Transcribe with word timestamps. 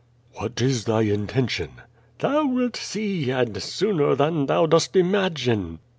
What 0.33 0.59
is 0.63 0.85
thy 0.85 1.01
intention?" 1.03 1.73
Thou 2.17 2.47
wilt 2.47 2.75
see, 2.75 3.29
and 3.29 3.61
sooner 3.61 4.15
than 4.15 4.47
thou 4.47 4.65
dost 4.65 4.95
imagine. 4.95 5.77